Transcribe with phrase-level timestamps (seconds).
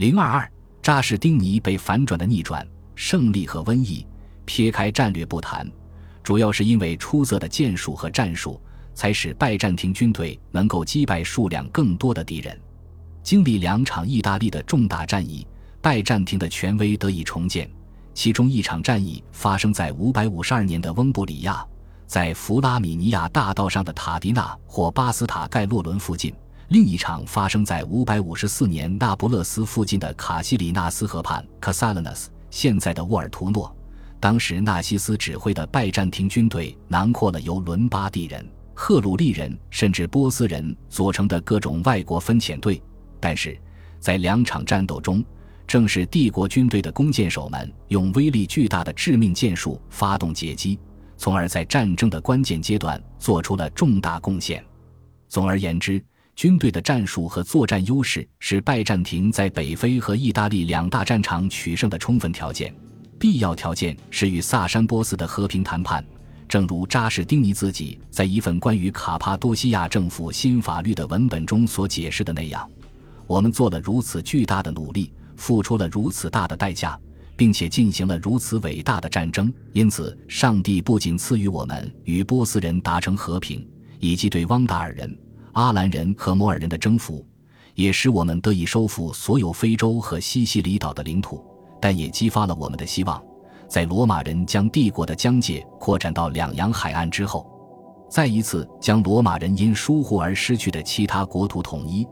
[0.00, 0.50] 零二二，
[0.80, 4.06] 扎士丁尼被反转的逆转，胜利和瘟疫。
[4.46, 5.70] 撇开战略不谈，
[6.22, 8.58] 主要是因为出色的剑术和战术，
[8.94, 12.58] 才使拜占庭军队能够击败数量更多的敌人。
[13.22, 15.46] 经历两场意大利的重大战役，
[15.82, 17.70] 拜占庭的权威得以重建。
[18.14, 21.62] 其中一场战役发生在五百五十二年的翁布里亚，
[22.06, 26.32] 在弗拉米尼亚大道上的塔迪纳或巴斯塔盖洛伦附近；
[26.70, 33.74] 另一场发生在五百五十四年那不勒斯附近的卡西里纳斯河畔 （Casalinus），现在的沃尔图诺。
[34.20, 42.80] 当时纳西斯指挥的拜占庭军队囊括了由伦巴第人、赫鲁利人甚至波斯人组成的各种外国分遣队，
[43.18, 43.60] 但是
[43.98, 45.24] 在两场战斗中。
[45.66, 50.78] 正是帝国军队的弓箭手们用威力巨大的致命箭术发动截击，
[51.16, 54.64] 从而在战争的关键阶段做出了重大贡献。
[55.28, 56.02] 总而言之，
[56.40, 62.74] 军队的战术和作战优势是拜占庭在北非和意大利两大战场取胜的充分条件。
[63.18, 66.02] 必要条件是与萨珊波斯的和平谈判。
[66.48, 72.66] 正如扎士丁尼自己在一份关于卡帕多西亚政府新法律的文本中所解释的那样
[73.28, 76.98] ：“我们做了如此巨大的努力。”付出了如此大的代价，
[77.36, 85.14] 并且进行了如此伟大的战争，因此，上帝不仅赐予我们与波斯人达成和平，以及对汪达尔人、
[85.52, 87.24] 阿兰人和摩尔人的征服，
[87.74, 91.44] 也使我们得以收复所有非洲和西西里岛的领土，
[91.80, 93.22] 但也激发了我们的希望，
[93.68, 97.50] 在罗马人将帝国的疆界扩展到两洋海岸之后，
[98.08, 102.06] 再一次将罗马人因疏忽而失去的其他国土统一。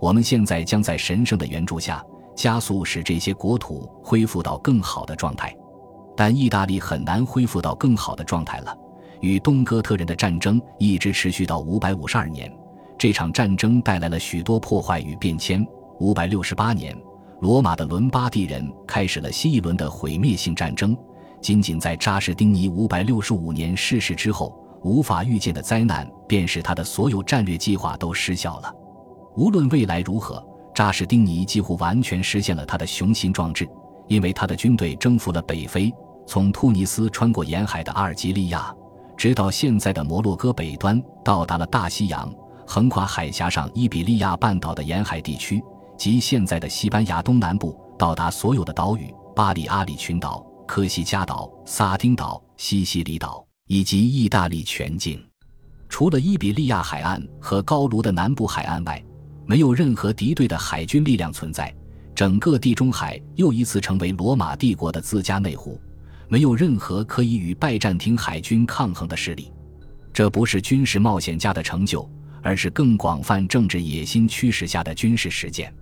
[0.00, 2.04] 我们现在将在神圣的援助下。
[2.36, 5.56] 加速使这些国土恢复到更好的状态，
[6.14, 8.76] 但意大利很难恢复到更好的状态了。
[9.22, 12.54] 与东哥特人的战争一直持续到五百五十二年，
[13.06, 15.64] 这场战争带来了许多破坏与变迁。
[16.00, 16.92] 五百六十八年，
[17.40, 20.98] 罗马的伦巴第人开始了新一轮的毁灭性战争。
[21.40, 28.74] 仅仅在扎士丁尼五百六十五年逝世之后，无法预见的灾难便使他的所有战略计划都失效了。
[29.36, 30.44] 无论未来如何。
[30.74, 33.68] 扎士丁尼几乎完全实现了他的雄心壮志，
[34.08, 35.94] 因为他的军队征服了北非，
[36.26, 38.74] 从突尼斯穿过沿海的阿尔及利亚，
[39.16, 42.34] 直到现在的摩洛哥北端，到达了大西洋，
[42.66, 45.62] 横跨海峡上伊比利亚半岛的沿海地区
[45.96, 55.24] 及现在的西班牙东南部，到达所有的岛屿：巴里阿里群岛、科西嘉岛、萨丁岛、西西里岛以及意大利全境。
[55.88, 59.02] 除了伊比利亚海岸和高卢的南部海岸外。
[59.48, 61.72] 没有任何敌对的海军力量存在，
[62.16, 65.80] 整个地中海又一次成为罗马帝国的自家内湖，
[66.28, 69.52] 没有任何可以与拜占庭海军抗衡的势力。
[70.12, 72.10] 这不是军事冒险家的成就，
[72.46, 75.74] 而是更广泛政治野心驱使下的军事实践。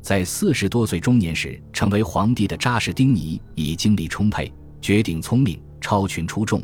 [0.00, 6.62] 在四十多岁中年时成为皇帝的扎士丁尼，以精力充沛、绝顶聪明、超群出众、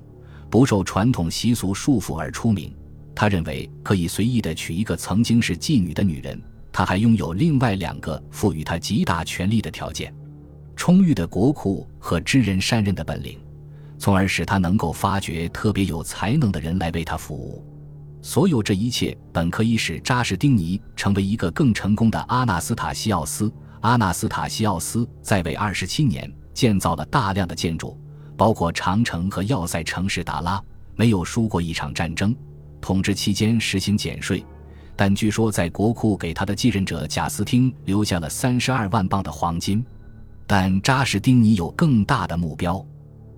[0.48, 2.72] 不受传统习俗束缚而出名。
[3.12, 6.40] 他认为可以随意的娶一个曾经是妓女的女人。
[6.72, 10.14] 他还拥有另外两个赋予他极大权力的条件：
[10.76, 13.36] 充裕的国库和知人善任的本领，
[13.98, 17.66] 从而使他能够发掘特别有才能的人来为他服务。
[18.22, 23.52] 所有这一切本可以使扎士丁尼成为一个更成功的阿纳斯塔西奥斯。
[23.80, 27.98] 阿纳斯塔西奥斯在位二十七年，建造了大量的建筑，
[28.36, 30.62] 包括长城和要塞城市达拉，
[30.96, 32.36] 没有输过一场战争。
[32.78, 34.44] 统治期间实行减税，
[34.94, 39.82] 但据说在国库给他的继任者贾斯汀留下了三十二万磅的黄金。
[40.46, 42.84] 但扎士丁尼有更大的目标，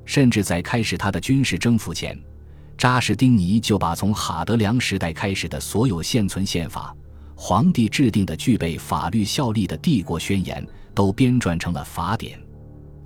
[0.05, 2.19] 甚至在开始他的军事征服前，
[2.77, 6.95] 扎士丁尼就把从哈德良时代开始的所有现存宪法、
[7.37, 12.39] 皇帝制定的具备法律效力的帝国宣言都编撰成了法典。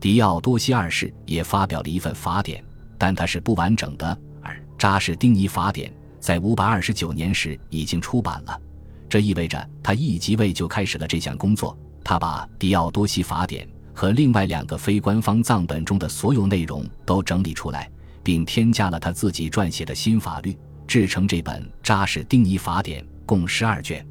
[0.01, 2.65] 迪奥多西二世也发表了一份法典，
[2.97, 5.93] 但它是不完整的，而扎士丁尼法典。
[6.19, 8.61] 在五百二十九年时已经出版了，
[9.09, 11.77] 这意味着他一即位就开始了这项工作。
[12.03, 17.89] 他把《迪奥多西法典》和另外两个非官方藏本中的所有内容都整理出来，
[18.27, 24.05] 并添加了他自己撰写的新法律，制成这本扎什丁尼法典，共十二卷。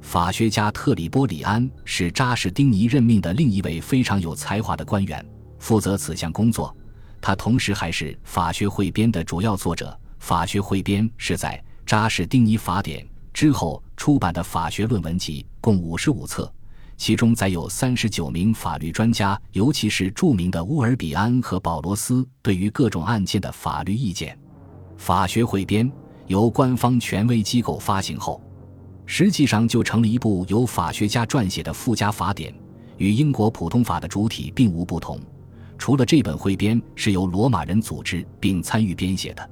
[0.00, 5.24] 法学家特里波里安是扎什丁尼任命的另一位非常有才华的官员，
[5.60, 6.76] 负责此项工作。
[7.20, 9.96] 他同时还是法学汇编的主要作者。
[10.18, 16.52] 法学汇编是在扎什丁尼法典之后出版的法学论文集，共五十五册，
[16.96, 24.38] 其中载有三十九名法律专家，尤其是著名的乌尔比安和保罗斯对于各种案件的法律意见。
[24.96, 25.90] 法学汇编
[26.28, 28.40] 由官方权威机构发行后，
[29.04, 32.54] 实际上就成了一部由法学家撰写的附加法典，
[32.98, 35.18] 与英国普通法的主体并无不同。
[35.76, 39.50] 除了这本汇编是由罗马人组织并参与编写的，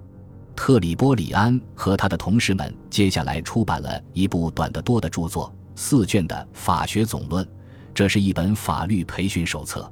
[0.55, 7.43] 特里波里安和他的同事们接下来出版了一部短得多的著作，四卷的《法学总论》，
[7.95, 9.91] 这是一本法律培训手册。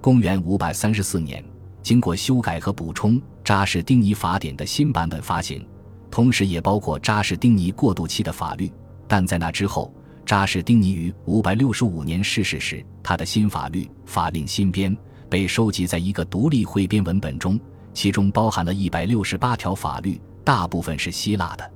[0.00, 1.42] 公元五百三十四年，
[1.84, 5.64] 经过修改和补充，扎什丁尼法典的新版本发行，
[6.10, 8.72] 同时也包括扎什丁尼过渡期的法律。
[9.06, 9.94] 但在那之后，
[10.26, 14.94] 扎什丁尼于五百六十五年逝世时，他的新法律法令新编。
[15.28, 17.58] 被收集在一个独立汇编文本中，
[17.94, 21.72] 其中包含了一百六十八条法律，大部分是希腊的。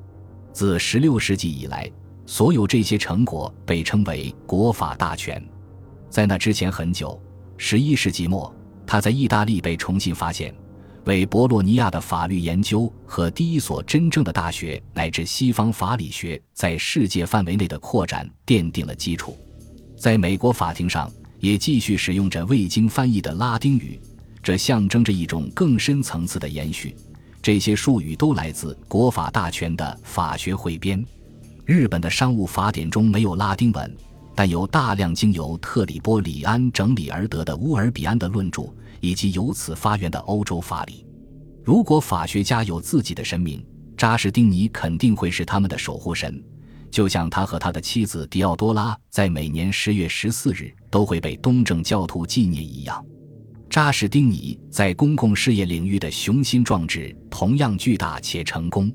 [0.53, 1.89] 自十六世纪以来，
[2.27, 5.43] 所有这些成果被称为“国法大全”。
[6.11, 7.21] 在那之前很久，
[7.57, 8.55] 十一世纪末，
[8.87, 10.55] 他在意大利被重新发现，
[11.05, 19.37] 为博洛尼亚的法律研究和第一所真正的大学乃至西方法理学在世界范围内的扩展奠定了基础。
[19.97, 21.11] 在美国法庭上。
[21.45, 24.01] 也继续使用着未经翻译的拉丁语，
[24.43, 26.97] 这象征着一种更深层次的延续。
[27.43, 31.05] 这些术语都来自《国法大全》的法学汇编。
[31.67, 33.97] 日本的商务法典中没有拉丁文，
[34.35, 38.65] 但有大量经由特里波里安整理而得的乌尔比安的论著，
[39.01, 41.07] 以及由此发源的欧洲法理。
[41.65, 43.65] 如果法学家有自己的神明，
[43.97, 46.43] 扎什丁尼肯定会是他们的守护神。
[46.91, 53.03] 就像他和他的妻子迪奥多拉在每年十月十四日都会被东正教徒纪念一样，
[53.71, 58.93] 扎什丁尼在公共事业领域的雄心壮志同样巨大且成功。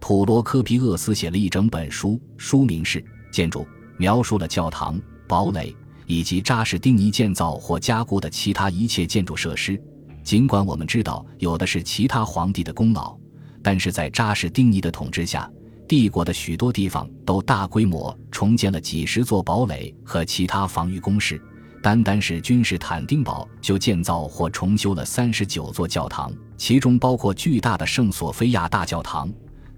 [0.00, 3.00] 普罗科皮厄斯写了一整本书，书名是
[3.30, 3.60] 《建筑》，
[3.98, 4.98] 描述了教堂、
[5.28, 5.76] 堡垒
[6.06, 9.80] 以及扎什丁尼建造或加固的其他一切建筑设施。
[10.24, 13.16] 尽管我们知道有的是其他皇帝的功劳，
[13.62, 15.48] 但是在扎什丁尼的统治下。
[15.86, 21.40] 帝国的许多地方都大规模重建了几十座堡垒和其他防御工事，
[21.82, 29.28] 单单是君士坦丁堡就建造或重修了三十九座教堂，其中包括巨大的圣索菲亚大教堂。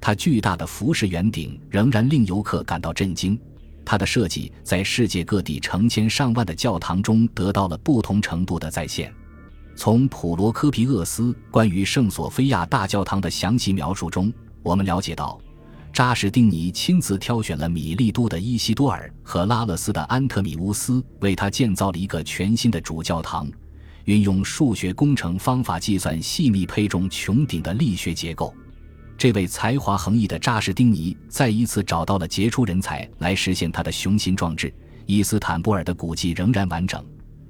[0.03, 3.39] 它巨大的浮石圆顶仍然令游客感到震惊。
[3.85, 9.15] 它的设计在世界各地成千上万的教堂中得到了不同程度的再现。
[9.77, 14.33] 从普罗科皮厄斯关于圣索菲亚大教堂的详细描述中，
[14.65, 15.41] 我们了解到。
[15.93, 23.47] 扎什丁尼亲自挑选了米利都的伊西多尔和拉勒斯的安特米乌斯，为他建造了一个全新的主教堂，
[24.07, 28.53] 运用数学工程方法计算细密配重穹顶的力学结构。
[29.23, 34.75] 这位才华横溢的扎什丁尼再一次找到了杰出人才来实现他的雄心壮志。
[35.07, 37.01] 伊斯坦布尔的古迹仍然完整，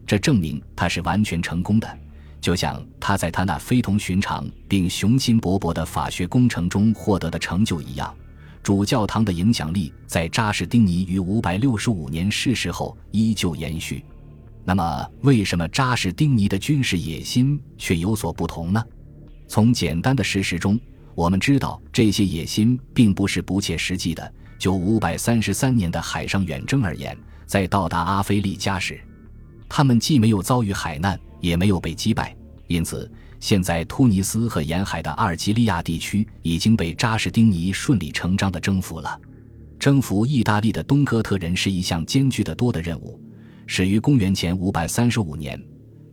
[0.06, 1.98] 这证明他是完全成功的，
[2.42, 8.14] 就像他在他那非同寻常并雄心勃勃的法学工程中获得的成就一样。
[8.62, 14.04] 主教堂的影响力在扎什丁尼于五百六十五年逝世后依旧延续。
[14.62, 18.84] 那么，为什么扎什丁尼的军事野心却有所不同呢？
[19.48, 20.78] 从简单的事实中，
[21.14, 24.32] 我们知道这些野心并不是不切实际的。
[24.58, 29.00] 就五百三十三年的海上远征而言，在到达阿非利加时，
[29.68, 32.36] 他们既没有遭遇海难，也没有被击败，
[32.68, 33.10] 因此。
[33.40, 39.20] 现在，突尼斯和沿海的阿尔及利亚地区已经被扎什丁尼顺理成章地征服了。
[39.80, 43.20] 征服意大利的东哥特人是一项艰巨的多的任务，
[43.66, 45.60] 始于公元前535年，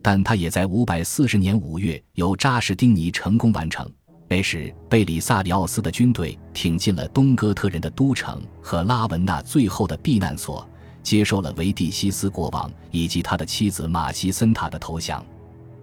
[0.01, 3.87] 但他也在540年5月由扎什丁尼成功完成。
[4.29, 10.63] 那时，贝里萨里奥斯的军队挺进了东哥特人的都城和拉文纳最后的避难所，
[11.01, 15.25] 接受了维蒂西斯国王以及他的妻子马西森塔的投降。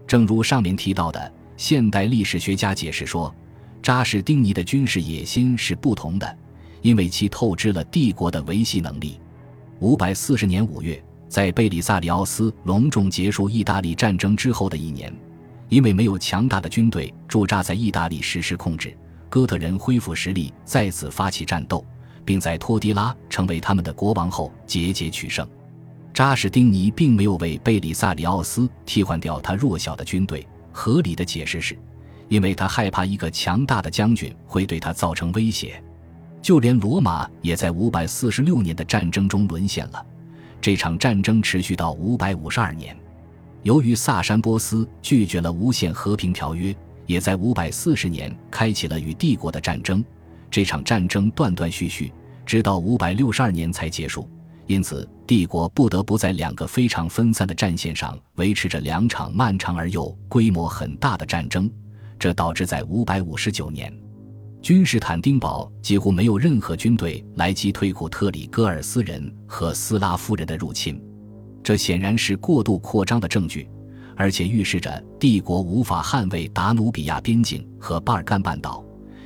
[0.07, 3.35] 正如上面提到的，现代历史学家解释说，
[3.83, 6.38] 扎什丁尼的军事野心是不同的，
[6.83, 9.19] 因为其透支了帝国的维系能力。
[9.81, 15.12] 五百四十年五月，在贝里萨里奥斯隆重结束意大利战争之后的一年，
[15.68, 18.96] 因为没有强大的军队驻扎在意大利实施控制，
[19.28, 21.85] 哥特人恢复实力，再次发起战斗，
[22.25, 25.46] 并在托迪拉成为他们的国王后节节取胜。
[26.14, 30.46] 扎什丁尼并没有为贝里萨里奥斯替换掉他弱小的军队。
[30.73, 31.76] 合理的解释是，
[32.28, 35.82] 因为他害怕一个强大的将军会对他造成威胁。
[36.40, 40.06] 就连罗马也在五百四十六年的战争中沦陷了。
[40.61, 42.96] 这场战争持续到五百五十二年。
[43.66, 46.73] 由于萨珊波斯拒绝了无限和平条约，
[47.04, 50.04] 也在五百四十年开启了与帝国的战争。
[50.49, 52.12] 这场战争断断续续，
[52.44, 54.30] 直到五百六十二年才结束。
[54.68, 61.68] 因此，帝国不得不在两个非常分散的战线上维持着两场漫长而又规模很大的战争，
[62.20, 63.92] 这导致在559年，
[64.62, 71.02] 君士坦丁堡几乎没有任何军队来击退库特里戈尔斯人和斯拉夫人的入侵。
[71.66, 73.68] 这显然是过度扩张的证据，
[74.14, 78.85] 而且预示着帝国无法捍卫达努比亚边境和巴尔干半岛，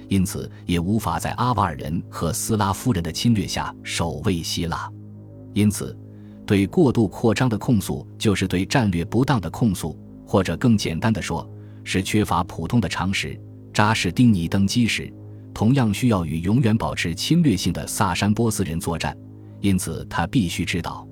[0.09, 4.91] 因此也无法在阿瓦尔人和斯拉夫人的侵略下守卫希腊。
[5.53, 5.95] 因此，
[6.47, 9.95] 对过度扩张的控诉就是对战略不当的控诉，
[10.27, 11.47] 或者更简单的说，
[11.85, 13.39] 是缺乏普通的常识。
[13.71, 15.13] 扎什丁尼登基时，
[15.53, 19.15] 同样需要与永远保持侵略性的萨珊波斯人作战，
[19.61, 21.07] 因此他必须知道。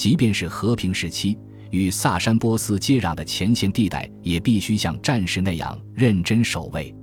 [0.00, 1.36] 即便是和平时期，
[1.72, 6.94] 与萨珊波斯接壤的前线地带也必须像战士那样认真守卫。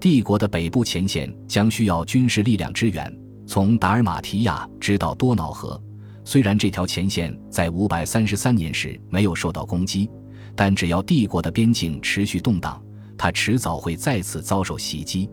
[0.00, 3.14] 帝国的北部前线将需要军事力量支援，
[3.46, 5.78] 从达尔马提亚直到多瑙河。
[6.24, 10.08] 虽然这条前线在533年时没有受到攻击，
[10.56, 12.82] 但只要帝国的边境持续动荡，
[13.18, 15.28] 它迟早会再次遭受袭击。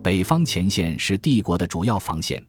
[0.00, 2.40] 北方前线是帝国的主要防线。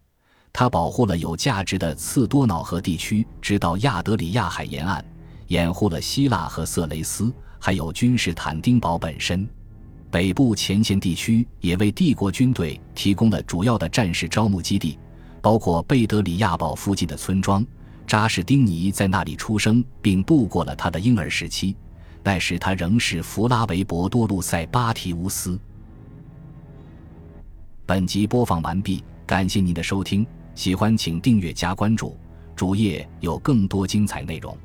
[0.54, 5.04] 它保护了有价值的次多瑙河地区，直到亚德里亚海沿岸，
[5.48, 9.50] 掩护了希腊和色雷斯，还有君士坦丁堡本身。
[10.12, 15.00] 北部前线地区也为帝国军队提供了主要的战士招募基地，
[15.42, 17.66] 包括贝德里亚堡附近的村庄。
[18.06, 21.76] 扎什丁尼在那里出生，并度过了他的婴儿时期，
[22.22, 25.60] 那时他仍是弗拉维博多路塞巴提乌斯。
[27.88, 30.24] 本集播放完毕，感谢您的收听。
[30.56, 32.18] 喜欢请订阅加关注，
[32.56, 34.56] 主页有更多精彩内容。